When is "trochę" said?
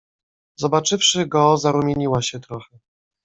2.39-2.77